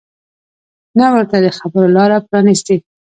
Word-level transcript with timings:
نه 0.99 1.05
ورته 1.13 1.35
د 1.41 1.47
خبرو 1.57 1.87
لاره 1.97 2.17
پرانیستې 2.27 2.75